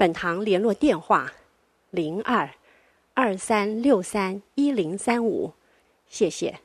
[0.00, 1.30] 本堂联络电话：
[1.90, 2.48] 零二
[3.12, 5.52] 二三六三一零三五，
[6.06, 6.58] 谢谢。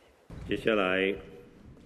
[0.48, 1.14] 接下来，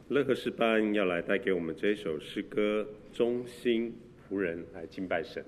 [0.10, 5.44] 乐和诗班要来带给我们这首诗歌《忠心仆人》来敬拜神。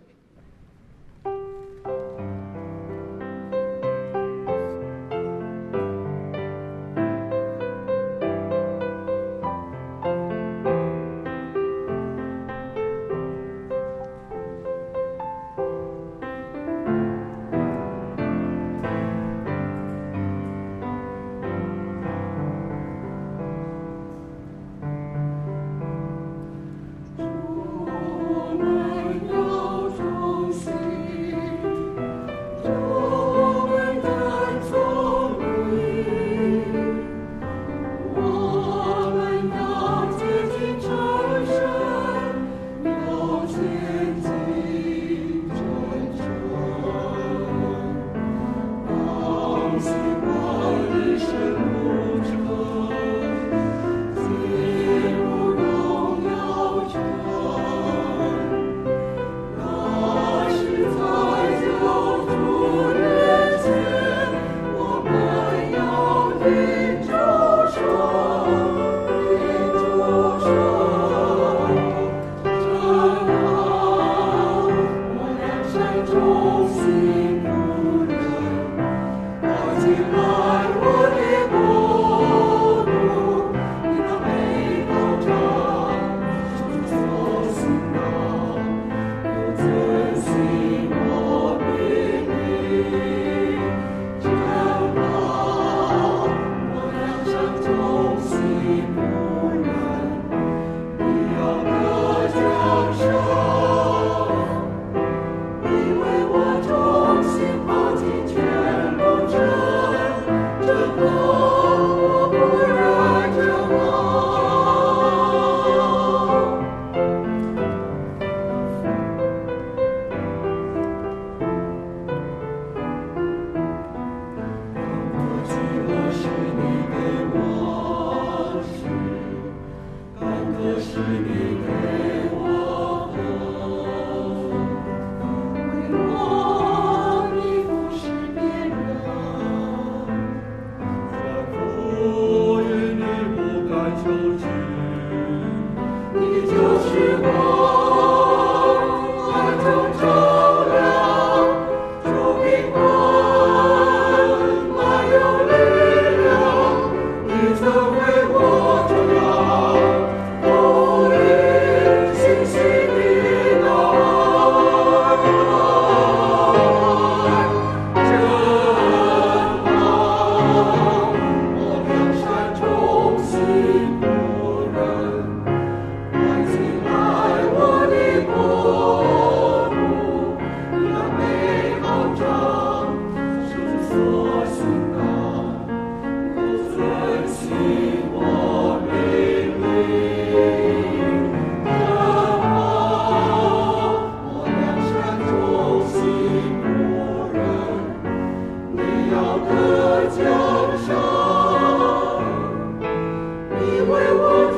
[203.61, 204.50] 因为我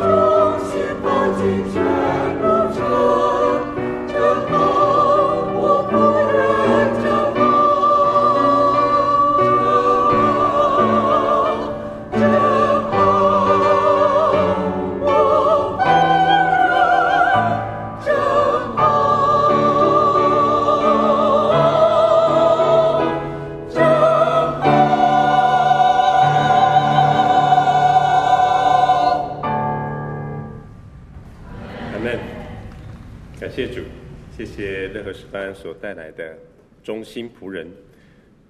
[36.84, 37.68] 忠心仆人，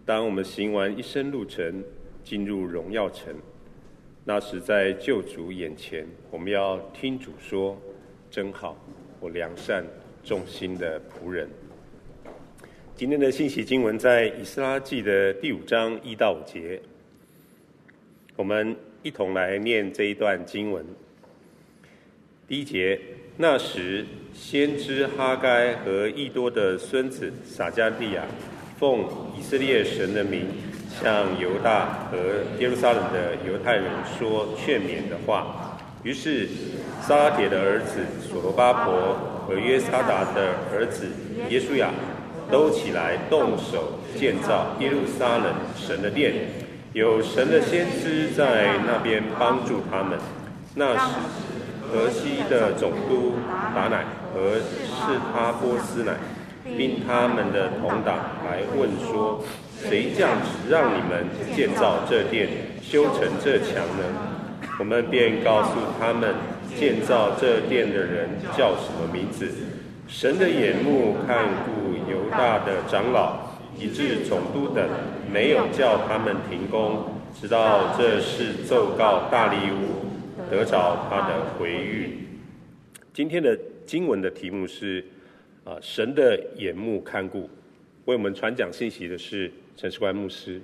[0.06, 1.84] 当我们行完一生路程，
[2.24, 3.34] 进入荣耀城，
[4.26, 7.80] 那时在救主眼前，我们要听主说
[8.32, 8.76] ：“真好，
[9.20, 9.86] 我良善
[10.24, 11.48] 忠心的仆人。”
[12.96, 16.82] 今天的信息经文在以斯拉记的第五章一到五节，
[18.36, 20.86] 我们一同来念这一段经文。
[22.48, 23.00] 第一节，
[23.38, 28.24] 那时先知哈该和易多的孙子撒迦利亚，
[28.80, 29.06] 奉
[29.38, 30.48] 以色列神的名，
[31.02, 32.18] 向犹大和
[32.60, 33.86] 耶路撒冷的犹太人
[34.18, 35.78] 说劝勉的话。
[36.04, 36.48] 于是
[37.02, 41.08] 撒拉铁的儿子所罗巴伯和约沙达的儿子
[41.50, 41.90] 耶稣亚。
[42.52, 46.34] 都起来动手建造耶路撒冷神的殿，
[46.92, 50.20] 有神的先知在那边帮助他们。
[50.76, 51.16] 那时，
[51.94, 53.34] 河西的总督
[53.76, 54.04] 达乃
[54.34, 56.14] 和示他波斯乃，
[56.76, 59.44] 并他们的同党来问说：
[59.78, 62.50] 谁降旨让你们建造这殿、
[62.82, 64.04] 修成这墙呢？
[64.80, 65.70] 我们便告诉
[66.00, 66.34] 他们，
[66.76, 69.48] 建造这殿的人叫什么名字。
[70.08, 73.34] 神的眼目看顾犹大的长老，
[73.78, 74.84] 以致总督等
[75.32, 77.06] 没有叫他们停工，
[77.40, 80.03] 直到这事奏告大利乌，
[80.54, 82.10] 得着他的回諭。
[83.12, 85.04] 今天的经文的题目是
[85.64, 87.50] 啊，神的眼目看顾。
[88.06, 90.62] 为我们传讲信息的是陈世关牧师。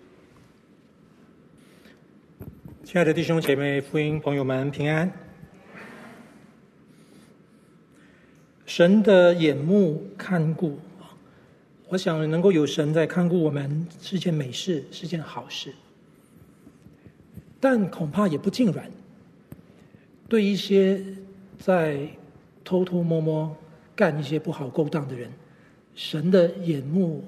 [2.84, 5.12] 亲爱的弟兄姐妹、福音朋友们，平安。
[8.68, 10.78] 神的眼目看顾，
[11.88, 15.74] 我想能够有神在看顾我们是件美事，是件好事。
[17.60, 18.92] 但恐怕也不尽然。
[20.30, 21.04] 对一些
[21.58, 22.08] 在
[22.64, 23.54] 偷偷摸摸
[23.96, 25.30] 干一些不好勾当的人，
[25.96, 27.26] 神的眼目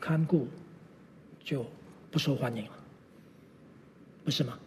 [0.00, 0.48] 看顾
[1.42, 1.66] 就
[2.10, 2.70] 不受欢迎了，
[4.24, 4.58] 不是吗？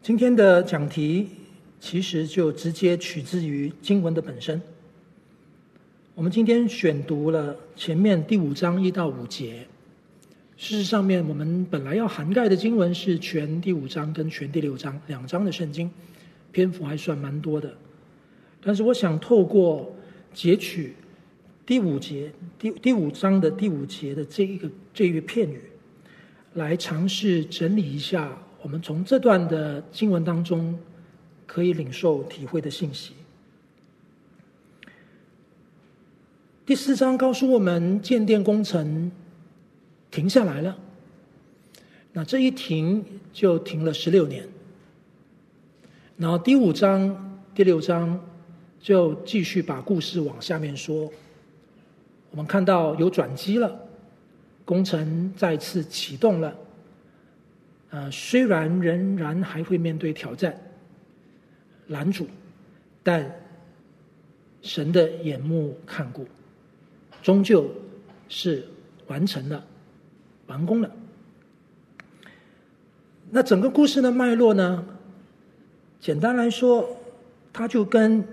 [0.00, 1.28] 今天的讲题。
[1.80, 4.60] 其实就直接取自于经文的本身。
[6.16, 9.64] 我们今天选读了前面第五章一到五节。
[10.58, 15.88] 事实上面，我们本来要涵盖的经文是全第五章跟全第六章两章的圣经，
[16.50, 17.72] 篇幅还算蛮多的。
[18.60, 19.94] 但是我想透过
[20.34, 20.94] 截取
[21.64, 25.62] 第五节第第五章的第五节的这一个这一个片语，
[26.54, 30.78] 来尝试整理一下我们从这段的经文当中。
[31.50, 33.14] 可以领受体会的信息。
[36.66, 39.10] 第四章告诉我们，建殿工程
[40.10, 40.78] 停下来了。
[42.12, 44.46] 那这一停就停了十六年。
[46.16, 48.20] 然后第五章、第六章
[48.80, 51.10] 就继续把故事往下面说。
[52.30, 53.80] 我们看到有转机了，
[54.64, 56.54] 工程再次启动了。
[57.90, 60.54] 呃，虽然仍然还会面对挑战。
[61.86, 62.26] 拦阻，
[63.02, 63.34] 但
[64.60, 66.26] 神的眼目看顾，
[67.22, 67.66] 终究
[68.28, 68.68] 是
[69.06, 69.64] 完成了，
[70.48, 70.90] 完工了。
[73.30, 74.84] 那整个故事的脉络呢？
[76.00, 76.88] 简单来说，
[77.52, 78.24] 它就跟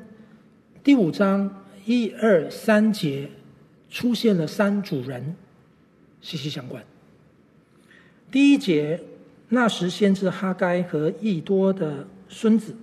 [0.83, 3.29] 第五章一二三节
[3.89, 5.35] 出现了三组人
[6.21, 6.83] 息息相关。
[8.31, 9.01] 第一节，
[9.49, 12.75] 那时先知哈该和易多的孙子。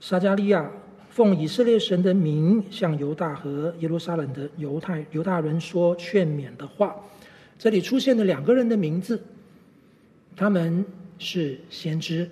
[0.00, 0.68] 撒迦利亚
[1.10, 6.96] 奉以色列神的名，向犹大和耶路撒冷的犹太犹大人说劝勉的话。
[7.62, 9.22] 这里出现了两个人的名字，
[10.34, 10.84] 他们
[11.16, 12.28] 是先知。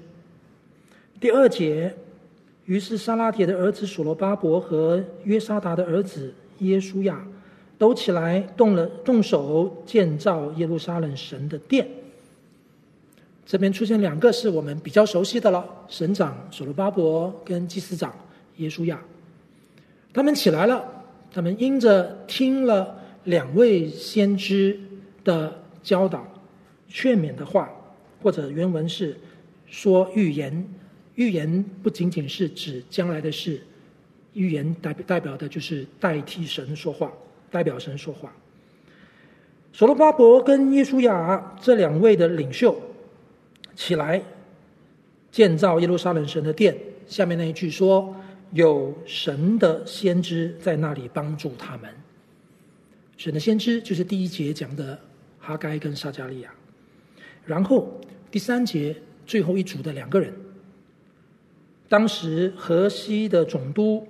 [1.20, 1.94] 第二节，
[2.64, 7.24] 于是撒拉铁的儿子所罗巴伯和约沙达的儿子耶稣亚
[7.78, 11.86] 都起来动了动手建造耶路撒冷神的殿。
[13.46, 18.12] 这边出现两个是我们比较熟悉的了，省长所罗巴伯跟祭司长
[18.56, 19.00] 耶稣亚，
[20.12, 20.84] 他们起来了，
[21.30, 24.76] 他们因着听了两位先知
[25.24, 26.26] 的教导、
[26.88, 27.70] 劝勉的话，
[28.22, 29.16] 或者原文是
[29.66, 30.66] 说预言，
[31.14, 33.60] 预言不仅仅是指将来的事，
[34.34, 37.12] 预言代表代表的就是代替神说话，
[37.50, 38.32] 代表神说话。
[39.72, 42.80] 所罗巴伯跟耶书亚这两位的领袖。
[43.76, 44.20] 起来，
[45.30, 46.76] 建造耶路撒冷神的殿。
[47.06, 48.14] 下面那一句说
[48.52, 51.88] ：“有神的先知在那里帮助他们。”
[53.16, 54.98] 神的先知就是第一节讲的
[55.40, 56.50] 哈该跟撒迦利亚。
[57.44, 58.94] 然后第三节
[59.26, 60.32] 最后一组的两个人，
[61.88, 64.06] 当时河西的总督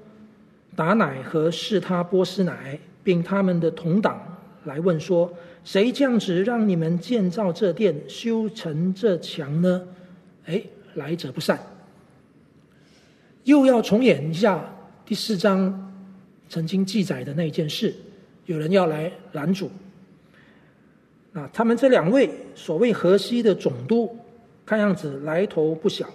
[0.76, 4.20] 达乃和示他波斯乃，并他们的同党
[4.64, 5.32] 来问说。
[5.62, 9.86] 谁降旨让你们建造这殿、修成这墙呢？
[10.46, 10.62] 哎，
[10.94, 11.60] 来者不善。
[13.44, 14.64] 又要重演一下
[15.04, 15.92] 第四章
[16.48, 17.94] 曾经记载的那件事，
[18.46, 19.70] 有人要来拦阻。
[21.32, 24.18] 啊，他们这两位所谓河西的总督，
[24.66, 26.08] 看样子来头不小。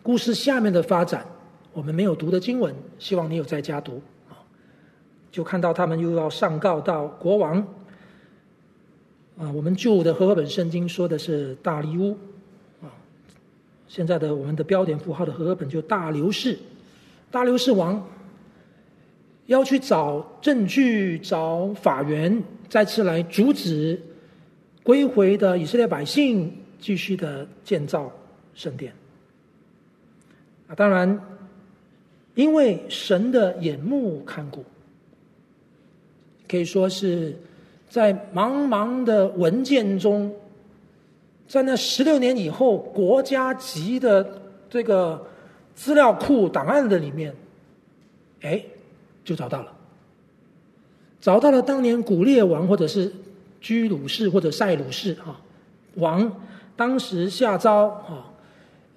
[0.00, 1.26] 故事下面的发展，
[1.72, 4.38] 我们没有读的经文，希望你有在家读啊。
[5.32, 7.58] 就看到他们又要上告到国王。
[9.38, 12.16] 啊，我们旧的和合本圣经说的是大利乌，
[12.80, 12.86] 啊，
[13.88, 16.56] 现在的我们的标点符号的和合本就大流士，
[17.30, 18.08] 大流士王
[19.46, 22.40] 要去找证据、找法源。
[22.68, 24.00] 再次来阻止
[24.82, 28.12] 归回的以色列百姓继续的建造
[28.54, 28.92] 圣殿
[30.68, 30.74] 啊！
[30.74, 31.20] 当然，
[32.34, 34.64] 因为神的眼目看顾，
[36.48, 37.36] 可以说是
[37.88, 40.34] 在茫茫的文件中，
[41.46, 45.24] 在那十六年以后，国家级的这个
[45.74, 47.34] 资料库档案的里面，
[48.40, 48.62] 哎，
[49.24, 49.75] 就找到了。
[51.20, 53.12] 找到了当年古列王，或者是
[53.60, 55.40] 居鲁士或者塞鲁士啊，
[55.94, 56.30] 王
[56.76, 58.30] 当时下诏啊，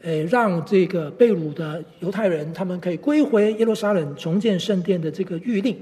[0.02, 5.82] 诶，让这个被掳的犹太人他们可以归回耶路撒冷重建圣殿的这个諭令，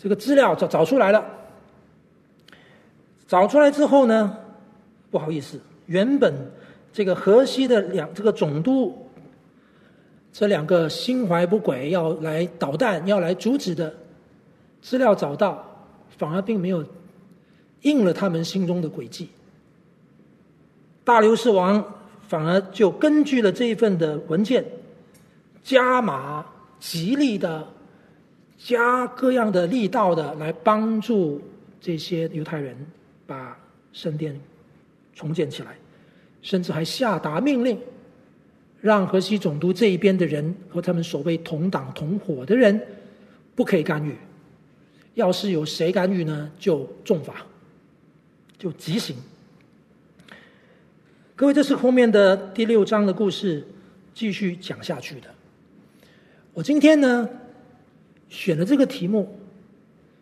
[0.00, 1.24] 这个资料找找出来了。
[3.28, 4.36] 找出来之后呢，
[5.10, 6.32] 不好意思，原本
[6.92, 9.06] 这个河西的两这个总督，
[10.32, 13.92] 这两个心怀不轨要来捣蛋要来阻止的。
[14.82, 15.64] 资料找到，
[16.18, 16.84] 反而并没有
[17.80, 19.28] 应了他们心中的诡计。
[21.04, 21.82] 大流士王
[22.28, 24.64] 反而就根据了这一份的文件，
[25.62, 26.44] 加码
[26.78, 27.66] 极力的
[28.58, 31.40] 加各样的力道的来帮助
[31.80, 32.76] 这些犹太人
[33.26, 33.56] 把
[33.92, 34.38] 圣殿
[35.14, 35.76] 重建起来，
[36.42, 37.78] 甚至还下达命令，
[38.80, 42.80] 让河西总督这一边的人和他们所谓同党同伙的人
[43.54, 44.16] 不可以干预。
[45.14, 47.44] 要是有谁干预呢，就重罚，
[48.58, 49.16] 就极刑。
[51.34, 53.66] 各位，这是后面的第六章的故事，
[54.14, 55.28] 继续讲下去的。
[56.54, 57.28] 我今天呢，
[58.28, 59.38] 选的这个题目，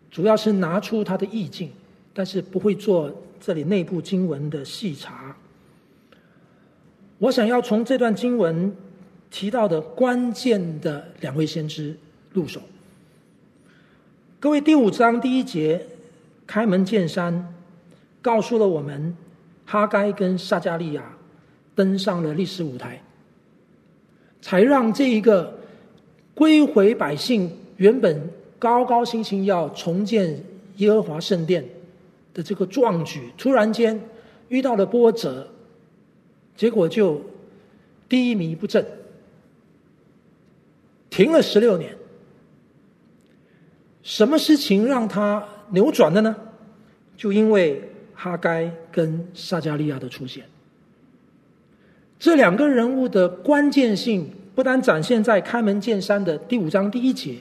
[0.09, 1.71] 主要是拿出它的意境，
[2.13, 5.35] 但是不会做这里内部经文的细查。
[7.19, 8.75] 我想要从这段经文
[9.29, 11.95] 提到的关键的两位先知
[12.33, 12.61] 入手。
[14.41, 15.85] 各位，第五章第一节，
[16.47, 17.53] 开门见山，
[18.23, 19.15] 告诉了我们，
[19.67, 21.15] 哈该跟撒迦利亚
[21.75, 22.99] 登上了历史舞台，
[24.41, 25.59] 才让这一个
[26.33, 28.19] 归回百姓原本
[28.57, 30.43] 高高兴兴要重建
[30.77, 31.63] 耶和华圣殿
[32.33, 34.01] 的这个壮举，突然间
[34.49, 35.47] 遇到了波折，
[36.57, 37.21] 结果就
[38.09, 38.83] 低迷不振，
[41.11, 41.95] 停了十六年。
[44.03, 46.35] 什么事情让他扭转的呢？
[47.15, 50.43] 就因为哈该跟撒迦利亚的出现，
[52.17, 57.37] 这两个人物的关键性不单展现在开门见山的第五章第一节，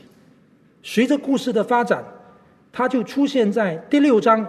[0.83, 2.05] 随着故事的发展，
[2.71, 4.47] 他就出现在第六章。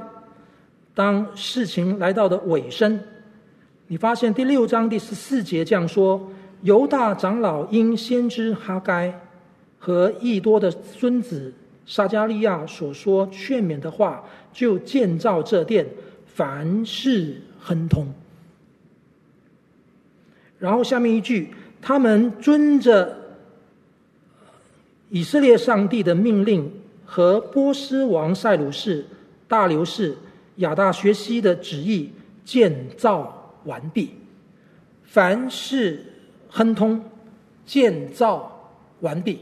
[0.93, 2.99] 当事情来到的尾声，
[3.87, 6.29] 你发现第六章第十四节这样说：
[6.63, 9.17] 犹大长老因先知哈该
[9.79, 11.53] 和益多的孙子。
[11.91, 15.85] 撒迦利亚所说劝勉的话，就建造这殿，
[16.25, 18.07] 凡事亨通。
[20.57, 23.17] 然后下面一句，他们遵着
[25.09, 26.71] 以色列上帝的命令
[27.03, 29.05] 和波斯王塞鲁士、
[29.49, 30.17] 大流士、
[30.55, 32.09] 亚大学西的旨意
[32.45, 34.11] 建造完毕，
[35.03, 36.05] 凡事
[36.47, 37.03] 亨通，
[37.65, 38.71] 建造
[39.01, 39.41] 完毕。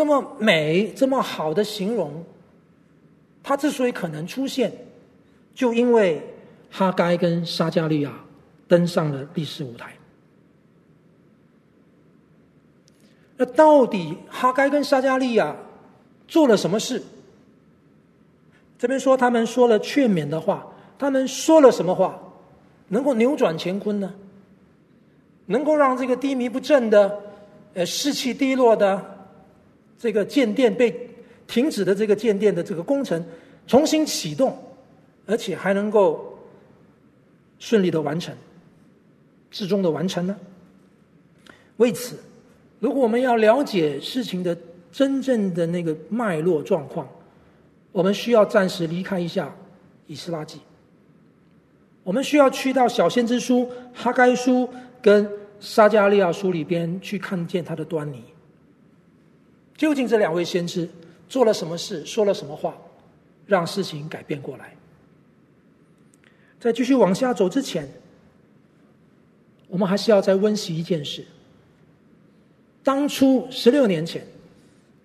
[0.00, 2.24] 这么美、这么好的形容，
[3.42, 4.72] 它之所以可能出现，
[5.54, 6.22] 就因为
[6.70, 8.10] 哈该跟撒迦利亚
[8.66, 9.92] 登上了历史舞台。
[13.36, 15.54] 那到底哈该跟撒迦利亚
[16.26, 17.02] 做了什么事？
[18.78, 20.66] 这边说他们说了劝勉的话，
[20.98, 22.18] 他们说了什么话，
[22.88, 24.14] 能够扭转乾坤呢？
[25.44, 27.20] 能够让这个低迷不振的、
[27.74, 29.19] 呃士气低落的。
[30.00, 31.10] 这个建殿被
[31.46, 33.22] 停止的这个建殿的这个工程
[33.66, 34.56] 重新启动，
[35.26, 36.38] 而且还能够
[37.58, 38.34] 顺利的完成，
[39.50, 40.34] 至终的完成呢？
[41.76, 42.16] 为此，
[42.78, 44.56] 如果我们要了解事情的
[44.90, 47.06] 真正的那个脉络状况，
[47.92, 49.54] 我们需要暂时离开一下
[50.06, 50.58] 以斯拉记，
[52.02, 54.66] 我们需要去到小先知书、哈该书
[55.02, 55.30] 跟
[55.60, 58.24] 撒迦利亚书里边去看见它的端倪。
[59.80, 60.86] 究竟这两位先知
[61.26, 62.76] 做了什么事，说了什么话，
[63.46, 64.76] 让事情改变过来？
[66.60, 67.88] 在继续往下走之前，
[69.68, 71.24] 我们还是要再温习一件事。
[72.84, 74.22] 当初十六年前，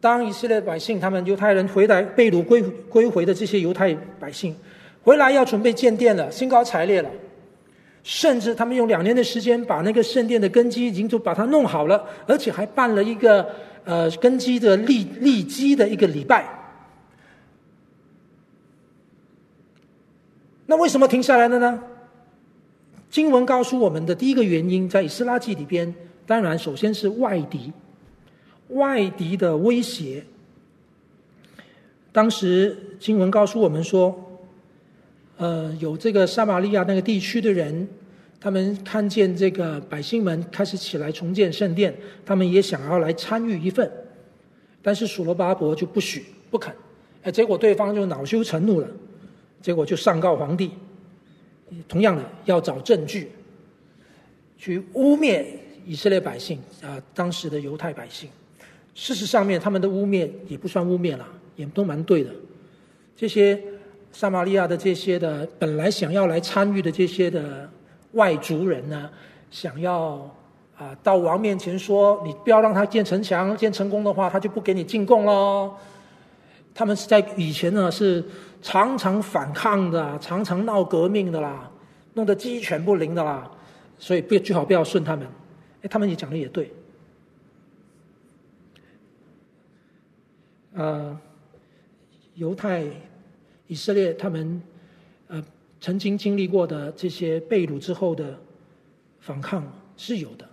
[0.02, 4.54] 当以色列百姓他们犹太人回来被掳归归回的这些犹太百姓
[5.02, 7.10] 回来要准备建殿了，兴高采烈了，
[8.04, 13.50] 甚至他们用两年的时间把那个圣殿的根基已经都把它弄好了，而且还办了一个
[13.86, 16.46] 呃根基的立立基的一个礼拜。
[20.66, 21.84] 那为什么停下来了呢？
[23.12, 25.94] 经文告诉我们的第一个原因，在以斯拉记里边。
[26.28, 27.72] 当然，首先是外敌，
[28.70, 30.26] 外敌的威胁。
[32.12, 34.42] 当时经文告诉我们说，
[35.38, 37.88] 呃，有这个撒玛利亚那个地区的人，
[38.46, 41.92] 他们看见这个百姓们开始起来重建圣殿，
[42.24, 43.92] 他们也想要来参与一份，
[44.84, 46.72] 但是所罗巴伯就不许不肯，
[47.24, 48.88] 哎，结果对方就恼羞成怒了，
[49.64, 50.70] 结果就上告皇帝，
[51.88, 53.32] 同样的要找证据，
[54.60, 55.44] 去污蔑。
[55.84, 58.30] 以色列百姓啊，当时的犹太百姓，
[58.94, 62.30] 事实上面他们的污蔑也不算污蔑了，也都蛮对的。
[63.18, 63.60] 这些
[64.12, 67.68] 撒玛利亚的这些的本来想要来参与的这些的
[68.16, 69.10] 外族人呢，
[69.50, 70.30] 想要
[70.76, 75.74] 啊到王面前说，你不要让他建城墙，建成功的话，他就不给你进贡喽。
[76.74, 78.22] 他们是在以前呢是
[78.62, 81.72] 常常反抗的，常常闹革命的啦，
[82.16, 83.50] 弄得鸡犬不宁的啦，
[83.98, 85.26] 所以不最好不要顺他们。
[85.82, 86.74] 哎他们也讲的也对，
[90.74, 91.18] 呃，
[92.34, 92.84] 犹太、
[93.68, 94.62] 以色列他们
[95.86, 98.36] 曾经经历过的这些被掳之后的
[99.20, 100.50] 反抗是有的，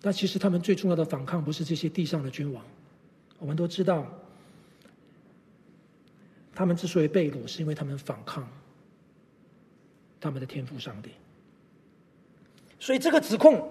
[0.00, 2.64] 但其实他们最重要的反抗不是这些地上的君王，
[3.38, 4.06] 我们都知道，
[6.54, 8.48] 他们之所以被掳，是因为他们反抗
[10.18, 11.10] 他们的天父上帝。
[12.80, 13.70] 所以这个指控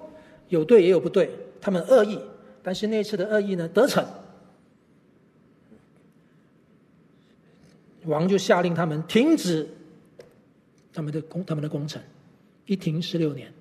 [0.49, 2.19] 有对也有不对，他们恶意，
[2.61, 4.07] 但是那次的恶意呢得逞，
[8.05, 9.67] 王就下令他们停止
[10.93, 12.01] 他们的工他们的工程，
[12.65, 13.51] 一停十六年。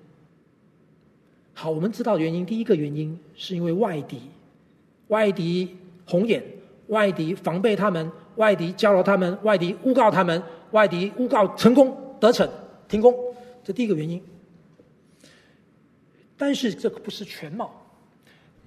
[1.53, 4.21] 好，我们知道原因，第一个原因是因为外敌，
[5.07, 6.43] 外敌红眼，
[6.87, 12.49] 外敌防备他们，外敌教导他们，外敌诬告他们，外敌诬告成功得逞
[12.87, 13.13] 停工，
[13.63, 14.21] 这第一个原因。
[16.37, 17.73] 但是这个不是全貌，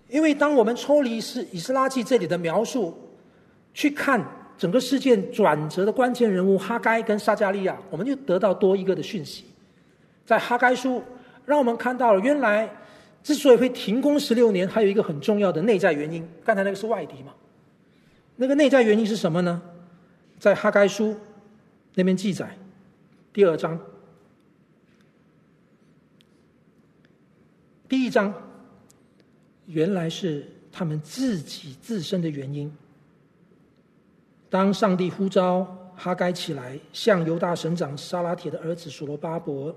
[0.08, 2.96] 因为当我们抽离是以斯拉记这里的描述，
[3.74, 4.24] 去看
[4.58, 9.44] 整个事件转折的关键人物哈该跟撒加利亚，我们就得到多一个的讯息。
[10.26, 11.02] 在哈该书，
[11.46, 12.68] 让我们看到了原来
[13.22, 16.28] 之所以会停工十六年，还有一个很重要的内在原因。
[16.44, 17.32] 刚才那个是外敌嘛？
[18.36, 19.62] 那个内在原因是什么呢？
[20.38, 21.16] 在哈该书
[21.94, 22.58] 那边记载，
[23.32, 23.78] 第二章。
[27.88, 28.34] 第一章，
[29.66, 32.70] 原来是他们自己自身的原因。
[34.50, 39.74] 当上帝呼召哈该起来，向犹大省长沙拉铁的儿子所罗巴伯，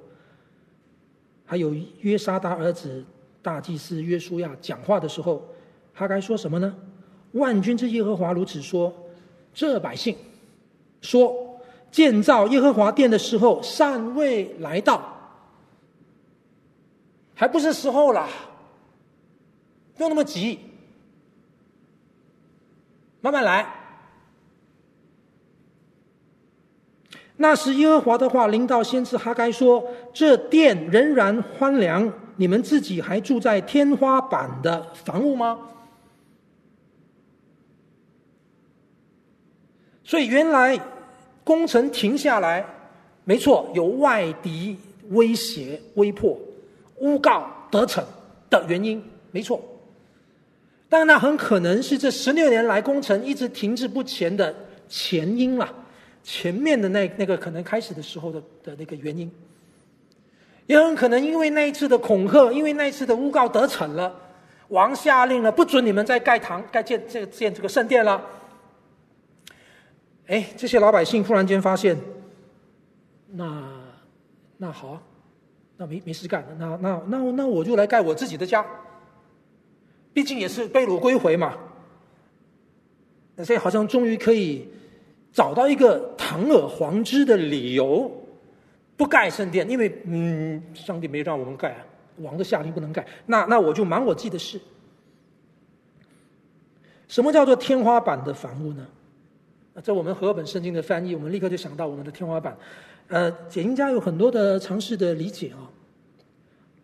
[1.46, 3.04] 还有约沙达儿子
[3.42, 5.46] 大祭司约书亚讲话的时候，
[5.94, 6.74] 哈该说什么呢？
[7.34, 8.94] 万军之耶和华如此说：
[9.54, 10.16] 这百姓
[11.02, 11.60] 说，
[11.92, 15.18] 建造耶和华殿的时候尚未来到。
[17.34, 18.30] 还不是时候啦，
[19.96, 20.60] 不用那么急，
[23.20, 23.81] 慢慢来。
[27.42, 35.60] 那时耶和华的话临到先知哈该说：“这殿仍然荒凉，你们自己还住在天花板的房屋吗？”
[40.06, 40.80] 所以原来
[41.44, 42.64] 工程停下来，
[43.24, 44.78] 没错，有外敌
[45.10, 46.40] 威胁、威迫。
[47.00, 48.06] 诬告得逞
[48.50, 49.60] 的原因没错，
[50.88, 54.54] 但那很可能是这十六年来工程一直停滞不前的
[54.88, 55.74] 前因了，
[56.24, 59.32] 前面的那那个可能开始的时候的的那个原因，
[60.68, 64.14] 也很可能因为那一次的恐吓，因为那一次的诬告得逞了，
[64.70, 68.24] 王下令了，不准你们再盖堂、盖建这建这个圣殿了。
[70.28, 71.98] 哎，这些老百姓突然间发现，
[73.32, 73.64] 那
[74.58, 75.02] 那好啊。
[75.78, 78.64] 那没没事干，那那那那我就来盖我自己的家。
[80.14, 81.58] 毕竟也是被掳归回嘛。
[83.36, 84.68] 那现在好像终于可以
[85.34, 88.12] 找到一个堂而皇之的理由，
[88.98, 91.86] 不盖圣殿，因为嗯，上帝没让我们盖啊，
[92.18, 93.06] 王的下令不能盖。
[93.26, 94.60] 那那我就忙我自己的事。
[97.08, 98.86] 什么叫做天花板的房屋呢？
[99.82, 102.58] 在我们和合本圣经的翻译，我们立刻就想到我们的天花板。
[103.08, 105.72] 呃，解经家有很多的尝试的理解啊。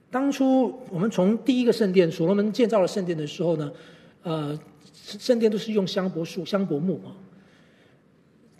[0.09, 3.71] 当初我们从第一个圣殿，所罗门建造了圣殿的时候呢，
[4.23, 4.57] 呃，
[4.93, 7.11] 圣殿都是用香柏树、香柏木啊。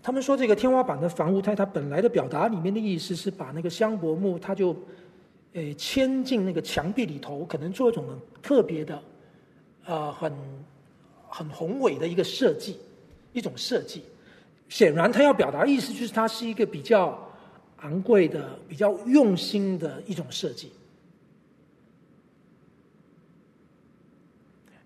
[0.08, 4.74] 他们说这个天花板的房屋，它它本来的表达里面的意思是把那个香柏木，它就，
[5.52, 9.04] 诶，嵌进那个墙壁里头，可能做一种很特别的，
[9.84, 10.34] 呃，很
[11.28, 12.80] 很宏伟的一个设计，
[13.34, 14.02] 一种设计。
[14.70, 17.30] 显然，他要表达的意思就是它是一个比较
[17.82, 20.72] 昂贵的、比较用心的一种设计，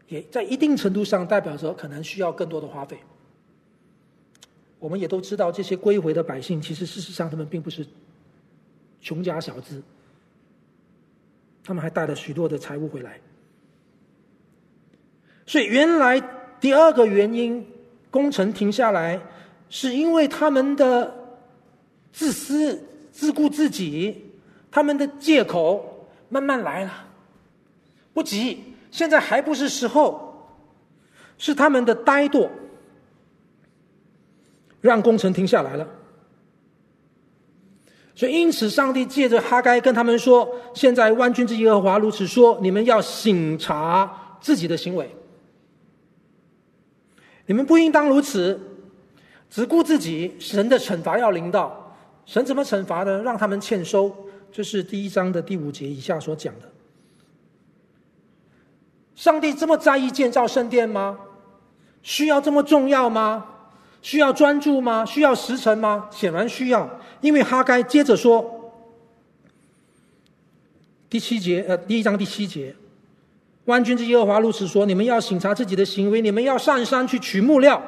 [0.08, 2.98] 也在一定程度上代表着可能需要更多的花费。
[4.82, 7.88] 我们也都知道，这些归回的百姓，其实事实上他们并不是
[9.00, 9.82] 穷家小子，
[11.64, 13.22] 他们还带了许多的财物回来。
[15.46, 16.20] 所以，原来
[16.60, 17.66] 第二个原因，
[18.10, 19.22] 工程停下来。
[19.74, 21.16] 是因为他们的
[22.12, 22.78] 自私、
[23.10, 24.34] 自顾自己，
[24.70, 26.92] 他们的借口慢慢来了，
[28.14, 30.60] 不急，现在还不是时候，
[31.38, 32.50] 是他们的怠惰，
[34.82, 35.88] 让工程停下来了。
[38.14, 45.10] 所以，因此，上帝借着哈该跟他们说：“现在万军之耶和华如此说，你们要省察自己的行为，
[47.46, 48.60] 你们不应当如此。”
[49.50, 51.94] 只顾自己，神的惩罚要临到。
[52.26, 53.22] 神怎么惩罚呢？
[53.22, 54.16] 让他们欠收，
[54.50, 56.70] 这是第一章的第五节以下所讲的。
[59.14, 61.20] 上帝这么在意建造圣殿吗？
[62.02, 63.46] 需要这么重要吗？
[64.02, 65.06] 需要专注吗？
[65.06, 66.08] 需要时辰吗？
[66.12, 66.90] 显然需要，
[67.22, 68.74] 因为哈该接着说，
[71.10, 72.74] 第七节，呃，第一章第七节，
[73.66, 77.82] 万军之耶和华如此说：你们要省察自己的行为，你们要上山去取木料。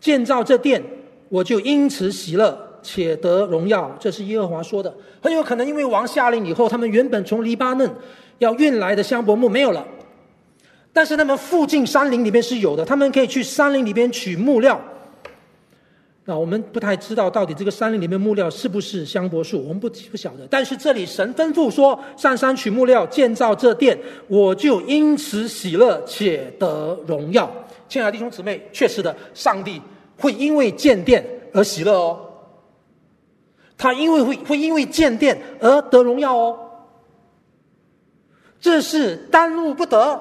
[0.00, 0.82] 建造这殿，
[1.28, 3.96] 我就因此喜乐，且得荣耀。
[3.98, 4.94] 这是耶和华说的。
[5.20, 7.90] 很有可能因为王下令以后，他们原本从黎巴嫩
[8.38, 9.86] 要运来的香柏木没有了，
[10.92, 14.80] 但是他们附近山林里面是有的，他们可以去山林里边取木料。
[16.28, 20.46] 那我们不太知道到底这个山林里面木料是不是香柏树，我们不不晓得。
[20.50, 27.50] 但是这里神吩咐说，上山取木料建造这殿，我就因此喜乐，且得荣耀。
[27.88, 29.80] 亲爱的弟兄姊妹，确实的，上帝
[30.18, 32.20] 会因为建殿而喜乐哦。
[33.78, 36.58] 他因为会会因为建殿而得荣耀哦。
[38.60, 40.20] 这是耽误不得。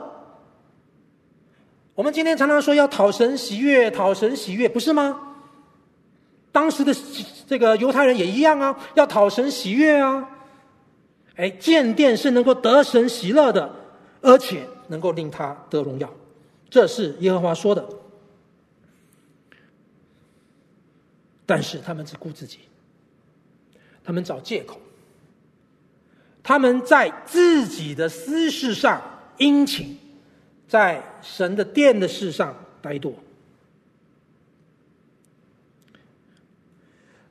[1.95, 5.26] 我们今天常常说要讨神喜悦，讨神喜悦，不是吗？
[6.51, 6.95] 当时的
[7.45, 10.27] 这个犹太人也一样啊，要讨神喜悦啊。
[11.36, 13.71] 哎，建殿是能够得神喜乐的，
[14.21, 16.12] 而且能够令他得荣耀。
[16.69, 17.88] 这是耶和华说的，
[21.45, 22.62] 但是他们只顾自己，
[24.03, 24.79] 他们找借口，
[26.41, 28.99] 他们在自己的私事上
[29.38, 29.95] 殷勤，
[30.67, 33.13] 在神的殿的事上怠惰。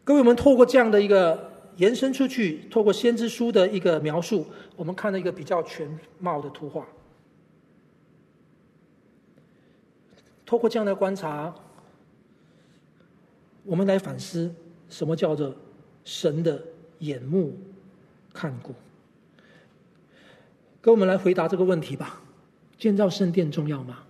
[0.06, 6.86] 各位，我们透过这样的一个延伸出去，透过先知书的一个描述，我们看到一个比较全貌的图画。
[10.46, 11.52] 透过这样的观察，
[13.64, 14.54] 我们来反思
[14.88, 15.52] 什么叫做
[16.04, 16.62] 神的
[17.00, 17.58] 眼目
[18.32, 18.72] 看顾。
[20.80, 22.22] 跟我们来回答这个问题吧：
[22.78, 24.04] 建造圣殿重要吗？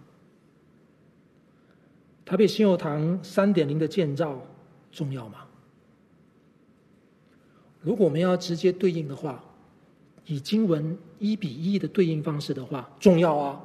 [2.27, 4.39] 台北新友堂三点零的建造
[4.93, 5.46] 重要吗？
[7.87, 9.41] 如果我们要直接对应的话，
[10.25, 13.63] 以经文一比一的对应方式的话，重要啊。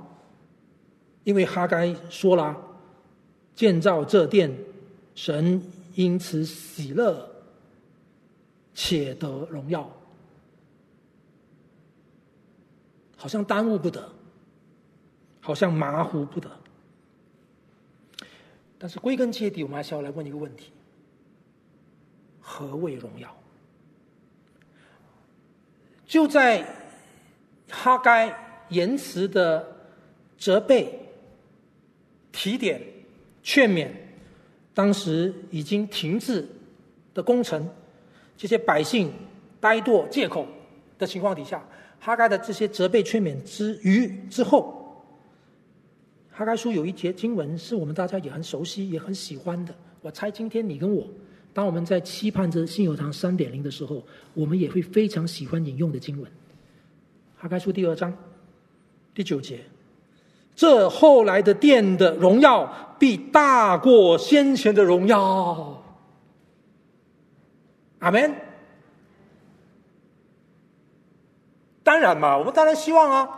[1.24, 2.56] 因为哈该说了，
[3.56, 4.56] 建造这殿，
[5.16, 5.60] 神
[5.96, 7.28] 因此喜乐，
[8.76, 9.92] 且得荣耀，
[13.18, 14.08] 好像耽误不得，
[15.40, 16.48] 好像马虎不得。
[18.78, 20.72] 但是归根结底，我们还是要来问一个问题：
[22.40, 23.36] 何谓荣耀？
[26.12, 26.62] 就在
[27.70, 28.36] 哈该
[28.68, 29.66] 言辞的
[30.38, 31.00] 责备。
[32.34, 32.82] 提点、
[33.44, 33.90] 劝勉，
[34.74, 36.46] 当时已经停滞
[37.14, 37.70] 的工程，
[38.38, 39.12] 这些百姓
[39.60, 40.46] 呆惰、借口
[40.98, 41.62] 的情况底下，
[42.00, 45.06] 哈该的这些责备、劝勉之余之后，
[46.30, 49.76] 哈该书有一节经文是我们大家也很熟悉、也很喜欢的。
[50.02, 51.06] 我猜今天你跟我，
[51.54, 54.02] 当我们在期盼着信友堂三点零的时候，
[54.34, 56.32] 我们也会非常喜欢引用的经文。
[57.38, 58.16] 哈该书第二章
[59.14, 59.60] 第九节。
[60.56, 65.84] 这后来的殿的荣耀必大过先前的荣耀。
[68.00, 68.36] 阿门。
[71.84, 73.30] 当然嘛，我们当然希望啊。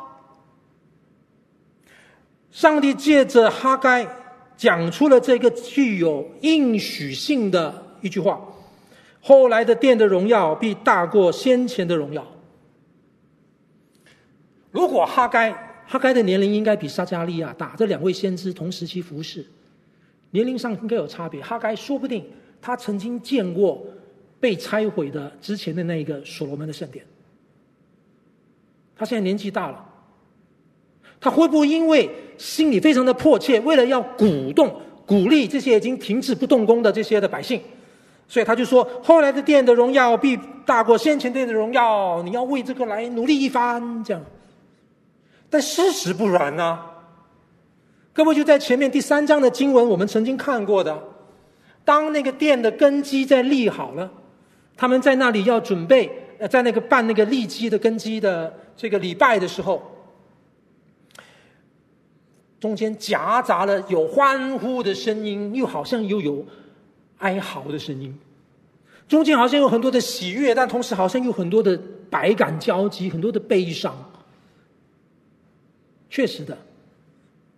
[2.51, 4.07] 上帝借着哈该
[4.55, 8.39] 讲出了这个具有应许性的一句话：
[9.19, 12.23] 后来的殿的荣耀必大过先前的荣耀。
[14.69, 15.71] 如果哈该。
[15.85, 19.45] 哈该的年龄应该比撒迦利亚大，这两位先知同时期服侍，
[20.31, 21.41] 年龄上应该有差别。
[21.41, 22.25] 哈该说不定
[22.61, 23.85] 他曾经见过
[24.39, 27.05] 被拆毁的之前的那一个所罗门的圣殿，
[28.95, 29.85] 他现在年纪大了，
[31.19, 37.61] 他会不会因为心里非常的迫切，为了要鼓动、鼓励这些已经停止不动工的这些的百姓，
[38.27, 44.23] 所以他就说：后来的殿的荣耀必大过先前殿的荣耀，你要为这个来努力一番，这样。
[45.49, 46.79] 但事实不然呢、
[48.11, 50.99] 各位就在前面第三章的经文，我们曾经看过的，
[51.85, 54.09] 当那个殿的根基在立好了，
[54.75, 56.09] 他们在那里要准备，
[56.39, 59.81] 呃，在那个办那个立基的根基的这个礼拜的时候，
[62.59, 66.43] 中间夹杂了有欢呼的声音，又好像又有
[67.23, 68.13] 哀嚎的声音，
[69.07, 73.95] 中间好像有很多的喜悦，但同时好像有很多的百感交集，很多的悲伤。
[76.09, 76.57] 确实的，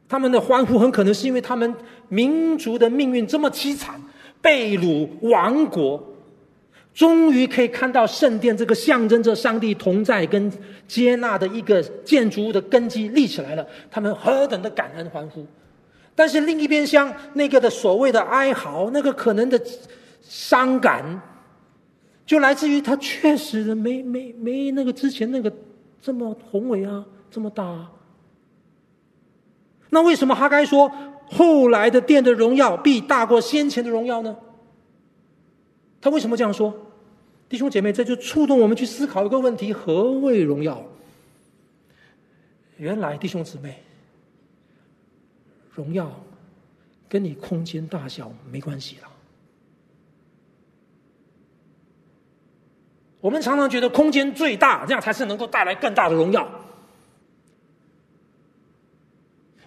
[0.08, 1.76] 他们的欢呼很可能是因为他们
[2.10, 4.00] 民族的命运这么凄惨，
[4.40, 6.02] 被掳亡国，
[6.94, 10.52] 终于可以看到圣殿这个象征着上帝同在跟
[10.88, 15.44] 接纳的一个建筑物的根基立起来了，他们何等的感恩欢呼！
[16.16, 19.62] 但是另一边厢那个的所谓的哀嚎，那个可能的
[20.22, 21.22] 伤感，
[22.26, 25.54] 就来自于他确实的没没没那个之前那个
[26.02, 27.92] 这么宏伟啊，这么大。
[29.90, 30.92] 那为什么哈该说
[31.28, 34.36] 后来的殿的荣耀必大过先前的荣耀呢？
[36.02, 36.74] 他为什么这样说？
[37.48, 40.84] 弟兄姐妹，这就触动我们去思考一个问题：何谓荣耀？
[42.78, 43.84] 原来弟兄姊妹，
[45.76, 46.10] 荣耀
[47.08, 49.10] 跟你空间大小没关系了。
[53.20, 56.48] 我们常常觉得空间最大，这样才是能够带来更大的荣耀。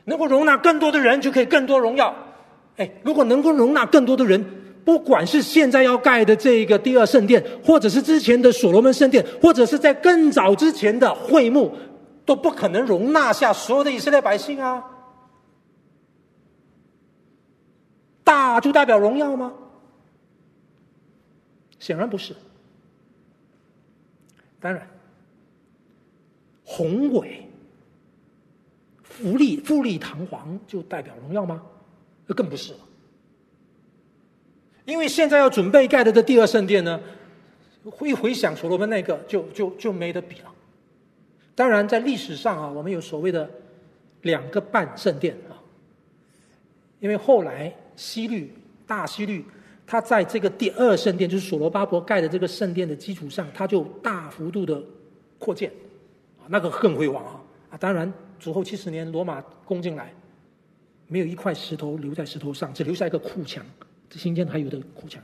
[0.05, 2.15] 能够容纳更多的人，就可以更多荣耀。
[2.77, 4.43] 哎，如果能够容纳更多的人，
[4.85, 11.77] 不管是现在要盖的这个第二圣殿，或者是之前的所罗门圣殿，或者是在更早之前的会幕，
[12.25, 14.83] 都不可能容纳下所有的以色列百姓啊。
[18.29, 19.55] 大就代表荣耀吗？
[21.79, 22.37] 显然不是。
[24.61, 24.87] 当然，
[26.63, 27.49] 宏伟。
[29.03, 31.63] 富丽富丽堂皇就代表荣耀吗？
[32.27, 32.79] 那更不是了。
[34.85, 37.01] 因为现在要准备盖的这第二圣殿呢，
[38.03, 40.53] 一回想所罗门那个，就就就没得比了。
[41.55, 43.51] 当然，在历史上啊，我们有所谓的
[44.23, 45.57] 两个半圣殿啊。
[47.01, 48.55] 因为后来西律
[48.87, 49.45] 大西律，
[49.85, 54.81] 他在这个第二圣殿，就是所罗巴伯盖的这个圣殿的基础上，他就大幅度的
[55.39, 55.71] 扩建，
[56.47, 57.41] 那个更辉煌啊！
[57.71, 58.11] 啊，当然。
[58.39, 60.15] 主后七十年，罗马攻进来，
[61.09, 63.67] 没有一块石头留在石头上，只留下一个库墙。
[64.09, 65.21] 这新建还有的库墙。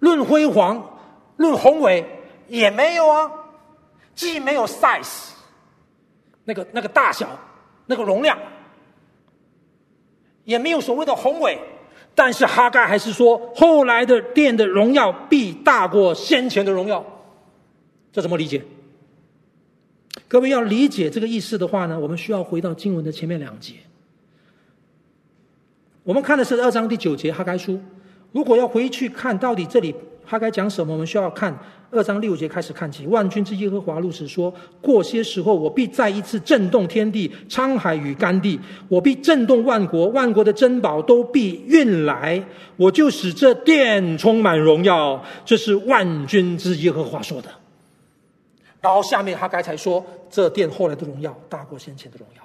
[0.00, 0.98] 论辉煌，
[1.36, 2.04] 论宏伟，
[2.48, 3.30] 也没有啊。
[4.16, 5.30] 既没有 size，
[6.44, 7.38] 那个那个大小，
[7.86, 8.36] 那个容量，
[10.44, 11.58] 也没有所谓的宏伟。
[12.14, 17.04] 但是哈盖还是说，后来的殿的荣耀必大过先前的荣耀。
[18.12, 18.62] 这怎么理解？
[20.28, 23.74] 各位要理解这个意思的话呢，我们需要回到经文的前面两节。
[26.04, 27.80] 我们看的是二章第九节哈盖书。
[28.30, 29.94] 如果要回去看到底这里
[30.26, 31.56] 哈该讲什么，我们需要看
[31.90, 33.06] 二章六节开始看起。
[33.06, 38.58] 万军之耶和华如此说：过些时候，我必再一次震动天地、沧海与干地；
[38.88, 42.42] 我必震动万国，万国的珍宝都必运来。
[42.76, 45.22] 我就使这殿充满荣耀。
[45.44, 47.48] 这是万军之耶和华说的。
[48.80, 52.42] 然后下面哈该才说，这殿后来的荣耀大过先前的荣耀。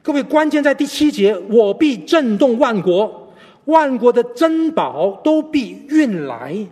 [0.00, 3.27] 各位，关键在第七节，我必震动万国，
[3.68, 6.66] 万国的珍宝都必运来。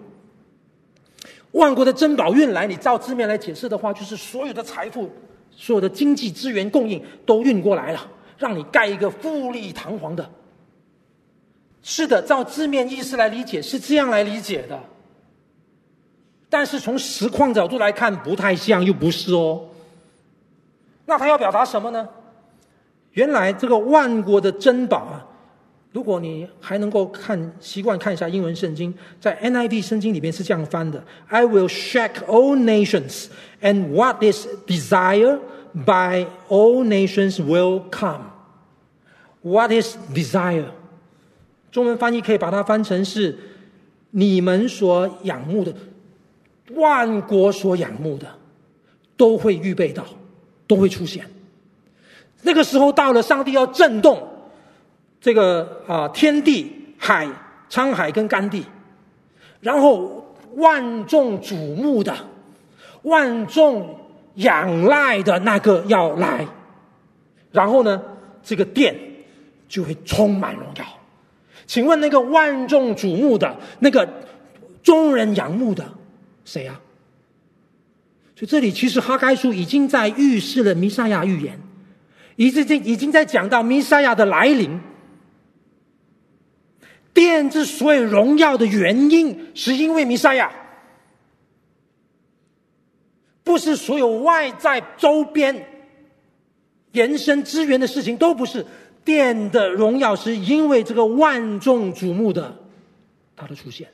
[1.52, 5.10] 万国的珍宝运来，你照字面来解释的话，就是所有的财富、
[5.50, 8.00] 所有的经济资源供应都运过来了，
[8.38, 10.28] 让你盖一个富丽堂皇的。
[11.82, 14.80] 是的，照字面意思来理解，是这样来理解的。
[16.48, 19.68] 但是从实况角度来看，不太像，又不是哦。
[21.04, 22.08] 那他要表达什么呢？
[23.12, 25.26] 原来这个万国的珍宝啊，
[25.96, 33.28] 如果你还能够看习惯看一下英文圣经，在 NIV 圣经里面是这样翻的：I will shake all nations,
[33.62, 35.38] and what is desire
[35.72, 38.24] by all nations will come.
[39.40, 40.66] What is desire？
[41.72, 43.34] 中文翻译可以把它翻成是
[44.10, 45.72] 你们所仰慕的，
[46.74, 48.26] 万国所仰慕的，
[49.16, 50.04] 都会预备到，
[50.66, 51.24] 都会出现。
[52.42, 54.35] 那个时候到了，上帝要震动
[55.20, 57.28] 这个啊、天地海
[57.70, 58.64] 沧海跟干地，
[59.60, 62.14] 然后万众瞩目的、
[63.02, 63.98] 万众
[64.34, 66.46] 仰赖的那个要来，
[67.52, 68.02] 然后呢，
[68.42, 68.94] 这个殿。
[69.68, 70.84] 就会充满荣耀。
[71.66, 74.08] 请问那个万众瞩目的、那个
[74.80, 75.84] 众人仰慕的，
[76.44, 76.78] 谁呀、啊？
[78.36, 81.58] 所以这里其实哈该书已经在预示了弥赛亚预言，
[82.36, 84.80] 已经已经在讲到弥赛亚的来临。
[87.16, 90.52] 殿之所以荣耀的原因，是因为弥赛亚，
[93.42, 95.66] 不是所有外在周边
[96.92, 98.64] 延伸资源的事情，都不是。
[99.02, 102.54] 殿的荣耀是因为这个万众瞩目的
[103.36, 103.88] 他的出现，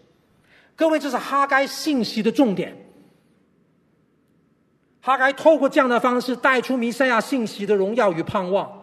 [0.75, 2.75] 各位，这是哈该信息的重点。
[5.03, 8.82] 哈该透过这样的方式带出弥赛亚信息的荣耀与盼望，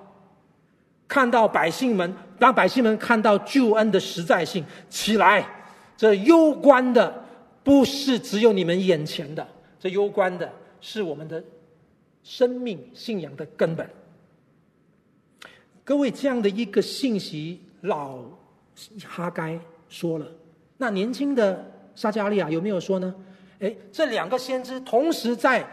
[1.10, 4.63] 看到百姓们，让百姓们看到救恩的实在性。
[4.88, 5.43] 起来，
[5.98, 7.26] 这攸关的
[7.63, 9.45] 不是只有你们眼前的，
[9.80, 11.43] 这攸关的是我们的
[12.24, 13.89] 生命信仰的根本。
[15.84, 18.19] 各位，这样的一个信息，老
[19.04, 20.28] 哈该说了，
[20.78, 23.13] 那年轻的撒迦利亚有没有说呢？
[23.58, 25.67] 诶，这两个先知同时在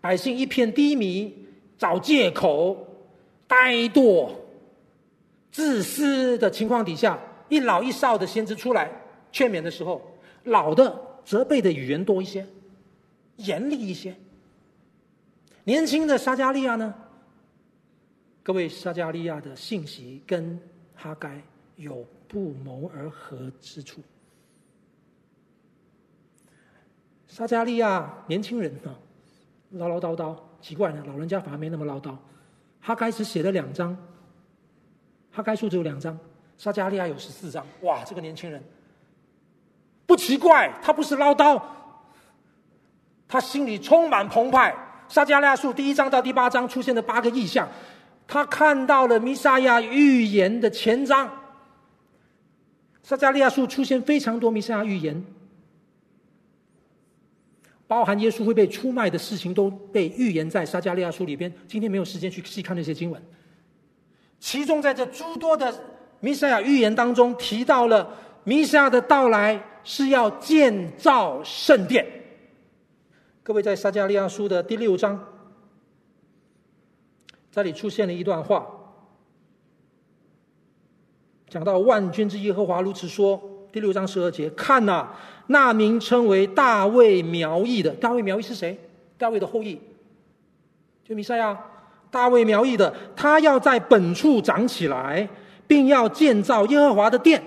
[0.00, 1.32] 百姓一片低迷、
[1.76, 2.74] 找借口、
[3.46, 4.30] 怠惰、
[5.54, 7.16] 自私的情况底下，
[7.48, 8.90] 一老一少的先知出来
[9.30, 10.02] 劝勉的时候，
[10.42, 12.44] 老的责备的语言多一些，
[13.36, 14.12] 严厉一些；
[15.62, 16.92] 年轻的撒迦利亚呢？
[18.42, 20.58] 各位，撒迦利亚的信息跟
[20.96, 21.40] 哈该
[21.76, 24.02] 有不谋而合之处。
[27.28, 28.90] 撒迦利亚年轻人啊，
[29.70, 32.16] 唠唠叨叨，奇怪呢，老人家反而没那么唠叨。
[32.80, 33.96] 哈该只写了两章，
[35.34, 36.16] 哈该书只有两章，
[36.56, 37.66] 撒迦利亚有十四章。
[37.80, 38.62] 哇，这个年轻人
[40.06, 41.60] 不奇怪，他不是唠叨，
[43.26, 44.72] 他心里充满澎湃。
[45.08, 47.68] 撒迦利亚书第一章到第八章出现的八个异象。
[48.26, 51.30] 他看到了弥赛亚预言的前章，
[53.02, 55.22] 撒迦利亚书出现非常多弥赛亚预言，
[57.86, 61.52] 包含耶稣会被出卖的事情都被预言在撒迦利亚书里边。
[61.66, 63.20] 今天没有时间去细看那些经文，
[64.44, 65.74] 其中在这诸多的
[66.20, 72.06] 弥赛亚预言当中，提到了弥赛亚的到来是要建造圣殿。
[73.42, 75.18] 各位在撒迦利亚书的第六章。
[77.50, 78.66] 这里出现了一段话，
[81.48, 83.40] 讲到万军之耶和华如此说，
[83.72, 85.08] 第六章十二节，看呐，
[85.46, 88.78] 那名称为大卫苗裔的，大卫苗裔是谁？
[89.16, 89.80] 大卫的后裔，
[91.02, 91.58] 就弥赛亚，
[92.14, 95.28] 大卫苗裔的，他要在本处长起来，
[95.66, 97.42] 并要建造耶和华的殿。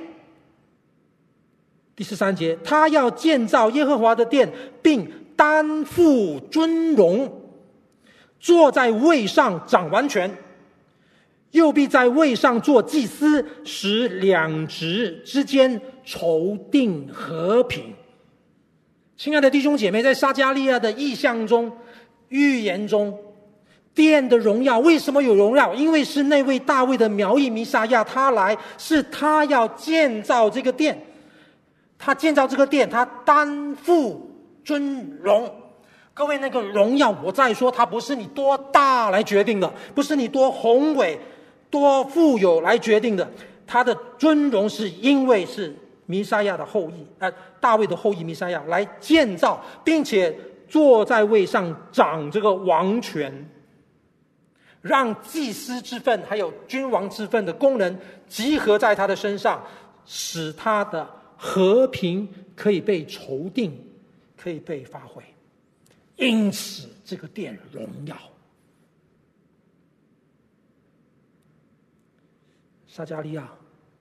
[1.96, 4.52] 第十三节，他要建造耶和华的殿，
[4.82, 7.32] 并担负尊荣。
[8.42, 10.30] 坐在位上掌完全，
[11.52, 17.94] 又必在位上做祭司，使两职之间筹定和平。
[19.16, 21.72] 亲爱的弟兄姐妹，在撒迦利亚的意象中、
[22.28, 23.18] 预言中，
[23.98, 25.74] 殿的荣耀为什么有荣耀？
[25.74, 30.96] 因为是那位大卫的苗裔弥撒亚，他来，是他要建造这个殿，
[31.98, 34.30] 他建造这个殿，他担负
[34.64, 35.52] 尊荣。
[36.14, 41.20] 各位，那个荣耀，我再说，它不是你多大来决定的，不是你多宏伟、
[41.72, 43.28] 多富有来决定的。
[43.66, 45.76] 他的尊荣是因为是
[46.06, 50.36] 弥赛亚的后裔，呃，大卫的后裔弥赛亚来建造，并且
[50.68, 53.50] 坐在位上掌这个王权，
[54.88, 59.64] 让祭司之分还有君王之分的功能集合在他的身上，
[60.06, 61.08] 使他的
[61.38, 63.78] 和平可以被筹定，
[64.36, 65.22] 可以被发挥。
[66.16, 68.18] 因此，这个殿荣耀。
[72.88, 73.48] 撒迦利亚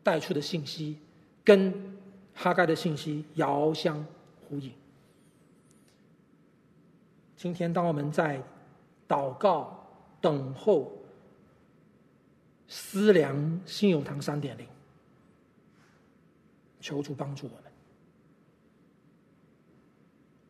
[0.02, 0.96] 带出的信息，
[1.44, 1.98] 跟
[2.34, 4.02] 哈盖的信息遥相
[4.48, 4.72] 呼应。
[7.36, 8.42] 今天，当我们在
[9.06, 9.75] 祷告、
[10.26, 10.92] 等候
[12.66, 14.66] 思量信友堂三点零，
[16.80, 17.72] 求主帮助我们。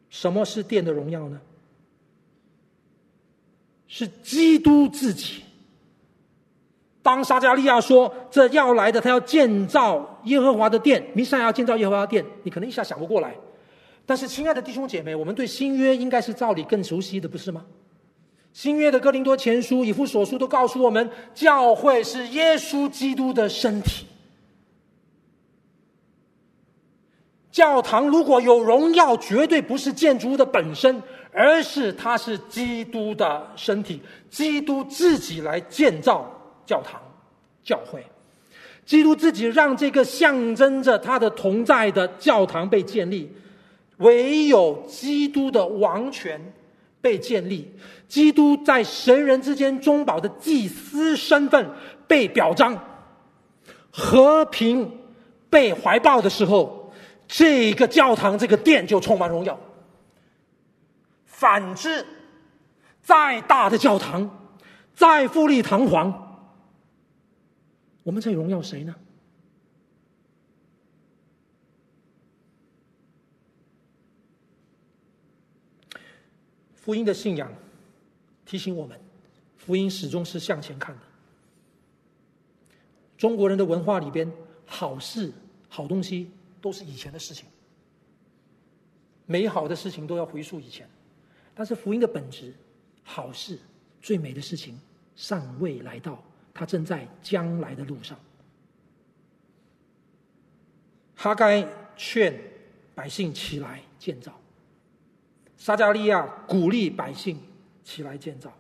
[0.08, 1.38] 什么是殿的荣耀呢？
[3.86, 5.42] 是基督自己。
[7.02, 13.36] 当撒迦利亚说这要来的，他要建造耶和华的殿，弥赛亚要建造耶和华的殿，你可能一下想不过来。
[14.06, 17.66] 但是，亲爱的弟兄姐妹，我们对新约应该是照理更熟悉的，不是吗？
[18.56, 24.06] 新约的哥林多前书、以弗所书都告诉我们，教会是耶稣基督的身体。
[27.52, 31.02] 教堂如果有荣耀，绝对不是建筑物的本身，
[31.32, 34.00] 而是它是基督的身体，
[34.30, 36.26] 基督自己来建造。
[36.64, 36.98] 教堂、
[37.62, 38.02] 教会，
[38.86, 43.30] 基督自己让这个象征着他的同在的教堂被建立，
[43.98, 46.40] 唯有基督的王权
[47.00, 47.72] 被建立，
[48.08, 51.70] 基督在神人之间中保的祭司身份
[52.06, 52.76] 被表彰，
[53.90, 55.00] 和平
[55.48, 56.92] 被怀抱的时候，
[57.28, 59.58] 这个教堂、这个殿就充满荣耀。
[61.24, 62.04] 反之，
[63.02, 64.50] 再大的教堂，
[64.94, 66.22] 再富丽堂皇。
[68.02, 68.94] 我们在荣耀谁呢？
[76.86, 77.52] 福音的信仰
[78.44, 78.96] 提醒我们，
[79.56, 81.02] 福音始终是向前看的。
[83.18, 84.32] 中国人的文化里边，
[84.64, 85.32] 好事、
[85.68, 86.30] 好东西
[86.60, 87.48] 都是以前的事情，
[89.26, 90.88] 美好的事情都要回溯以前。
[91.56, 92.54] 但是福音的本质，
[93.02, 93.58] 好事、
[94.00, 94.78] 最美的事情
[95.16, 96.22] 尚未来到。
[96.54, 98.16] 它正在将来的路上。
[101.16, 101.66] 哈该
[101.96, 102.40] 劝
[102.94, 104.40] 百姓起来建造，
[105.56, 107.38] 撒迦利亚鼓励百姓
[107.82, 108.52] 起来建造，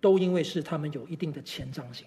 [0.00, 2.06] 都因为是他们有一定的前瞻性，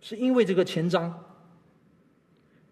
[0.00, 1.12] 是因为这个前瞻，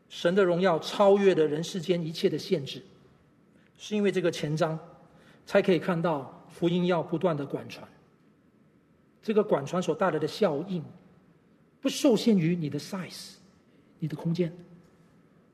[0.08, 2.82] 神的荣耀超越了人世间一切的限制，
[3.76, 4.78] 是因为这个前瞻，
[5.46, 6.36] 才可以看到。
[6.50, 7.88] 福音要不断的广传，
[9.22, 10.84] 这个广传所带来的效应，
[11.80, 13.34] 不受限于你的 size，
[14.00, 14.52] 你的空间，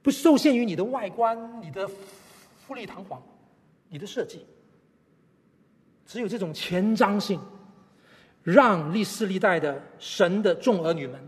[0.06, 1.90] 不受限于你的外观，你的
[2.64, 3.20] 富丽堂皇，
[3.88, 4.46] 你的设计，
[6.06, 7.40] 只有这种前瞻性，
[8.44, 11.20] 让历世历代的神的众儿女们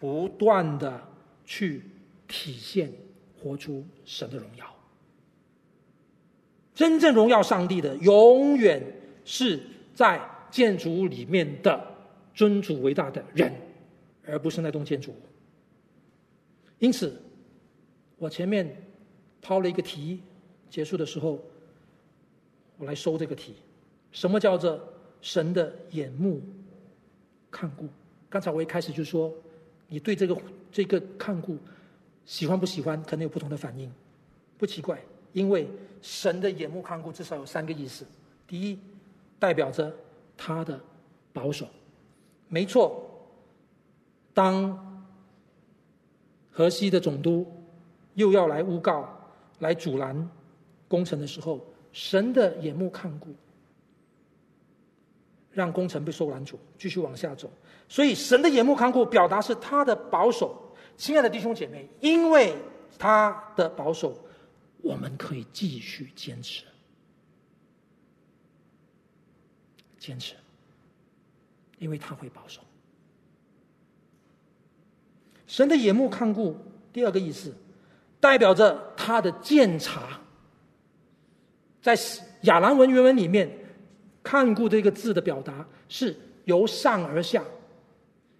[0.00, 1.00] 不断的
[1.44, 1.84] 去
[2.26, 2.92] 体现、
[3.40, 4.66] 活出神的荣耀。
[6.74, 8.82] 真正荣耀上帝的，永远。
[9.26, 9.58] 是
[9.94, 10.20] 在
[10.50, 11.82] 建筑物里面的
[12.34, 13.54] 尊主伟大的人，
[14.26, 15.16] 而不是那栋建筑物。
[16.78, 17.22] 因此，
[18.18, 18.76] 我前面
[19.42, 20.22] 抛了一个题，
[20.70, 21.42] 结束的时候，
[22.78, 23.54] 我来收这个题：
[24.12, 24.80] 什么叫做
[25.20, 26.40] 神的眼目
[27.50, 27.88] 看顾？
[28.28, 29.32] 刚才我一开始就说，
[29.88, 30.36] 你对这个
[30.72, 31.58] 这个看顾
[32.24, 33.92] 喜欢不喜欢，可能有不同的反应，
[34.58, 35.00] 不奇怪，
[35.32, 35.68] 因为
[36.02, 38.06] 神的眼目看顾至少有三个意思：
[38.46, 38.78] 第一。
[39.36, 39.94] 代表着
[40.38, 40.80] 他的
[41.30, 41.68] 保守，
[42.48, 43.04] 没错。
[44.32, 45.04] 当
[46.50, 47.46] 河西的总督
[48.14, 49.08] 又要来诬告、
[49.58, 50.28] 来阻拦
[50.88, 53.34] 工程的时候，神的眼目看顾，
[55.50, 57.50] 让工程被受拦阻，继续往下走。
[57.88, 60.60] 所以，神的眼目看顾表达是他的保守。
[60.96, 62.56] 亲爱的弟兄姐妹，因为
[62.98, 64.16] 他的保守，
[64.80, 66.64] 我们可以继续坚持。
[69.98, 70.34] 坚持，
[71.78, 72.60] 因为他会保守。
[75.46, 76.56] 神的眼目看顾，
[76.92, 77.54] 第二个意思，
[78.24, 80.18] 代表着他的鉴察。
[81.82, 81.94] 在
[82.44, 83.46] 亚兰文原文里面
[84.24, 86.16] ，“看顾”这个字的表达是
[86.46, 87.44] 由上而下，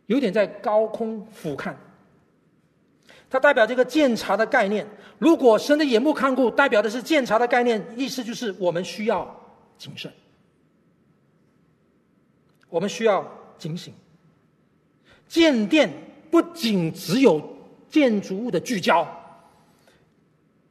[0.07, 1.74] 有点在高空俯瞰。
[3.28, 4.87] 它代表这个鉴察的概念。
[5.18, 9.39] 如果神的眼目看顾，代表的是鉴察的概念，意思就是我们需要
[9.76, 10.11] 谨慎。
[12.70, 13.93] 我们需要警醒。
[15.28, 15.93] 建殿
[16.30, 17.39] 不仅只有
[17.91, 19.07] 建筑物的聚焦，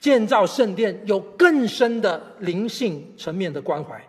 [0.03, 4.05] 建造圣殿有更深的灵性层面的关怀。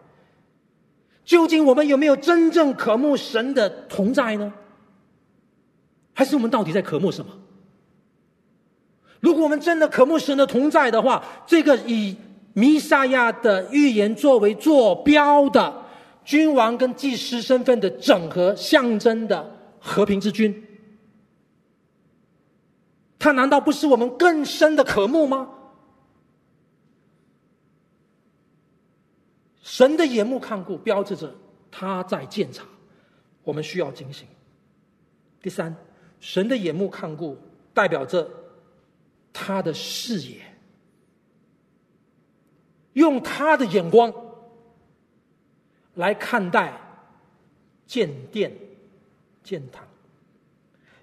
[1.24, 4.52] 究竟我们有没有真正渴慕神的同在呢？
[6.12, 7.30] 还是我们到底在渴慕什么？
[9.20, 12.16] 如果我们真的渴慕神的同在的话，这个以
[12.54, 15.84] 弥赛亚的预言作为坐标的。
[16.24, 20.66] 君王跟祭司身份的整合，象征的和平之君，
[23.16, 25.50] 他难道不是我们更深的渴慕吗？
[29.74, 31.34] 神的眼目看顾，标志着
[31.68, 32.64] 他在监察，
[33.42, 34.24] 我们需要警醒。
[35.42, 35.74] 第三，
[36.20, 37.36] 神的眼目看顾，
[37.72, 38.30] 代表着
[39.32, 40.40] 他的视野，
[42.92, 44.14] 用他的眼光
[45.94, 46.80] 来看待
[47.84, 48.56] 建殿、
[49.42, 49.84] 建堂，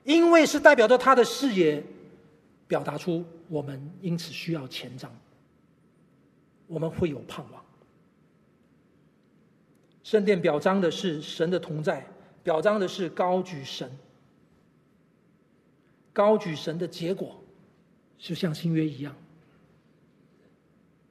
[0.05, 1.83] 因为是代表着他的视野，
[2.69, 5.09] 表达出我们因此需要前瞻，
[6.67, 7.61] 我们会有盼望。
[10.03, 12.07] 圣殿表彰的是神的同在，
[12.43, 13.89] 表彰的是高举神。
[16.13, 17.41] 高举神的结果，
[18.17, 19.15] 就像新约一样。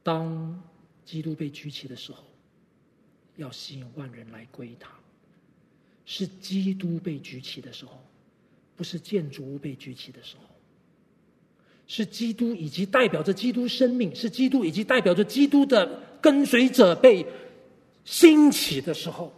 [0.03, 0.62] 当
[1.05, 2.24] 基督被举起的时候，
[3.36, 4.91] 要吸引万人来归他。
[6.05, 7.99] 是基督被举起的时候，
[8.76, 10.43] 不是建筑物被举起的时候。
[11.86, 17.26] 是基督以及代表着基督生命，是基督以及代表着基督的跟随者被
[18.11, 19.33] 兴起的时候，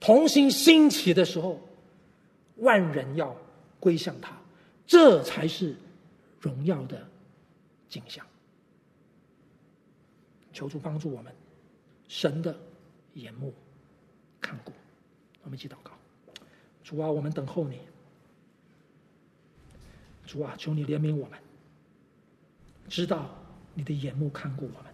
[0.00, 1.60] 同心兴起的时候，
[2.56, 3.36] 万人要
[3.78, 4.34] 归向他。
[4.86, 5.76] 这才是
[6.40, 7.06] 荣耀的
[7.86, 8.24] 景象。
[10.54, 11.30] 求主帮助我们，
[12.08, 12.56] 神的
[13.12, 13.52] 眼目
[14.40, 14.72] 看顾。
[15.42, 15.92] 我们一起祷告：
[16.82, 17.80] 主啊，我们等候你。
[20.26, 21.38] 主啊，求你怜悯我们，
[22.88, 23.28] 知道
[23.74, 24.90] 你的眼目看顾我们，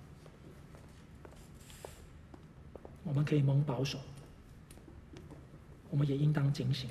[3.13, 3.99] 我们可以蒙保守，
[5.91, 6.89] 我们也应当警醒，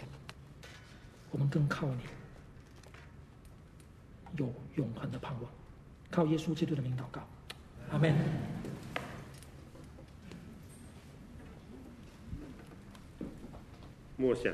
[1.32, 2.04] 我们更靠你。
[4.38, 5.52] 有永恒的盼望，
[6.12, 7.28] 靠耶稣基督的名祷告，
[7.90, 8.14] 阿门。
[14.16, 14.54] 默想。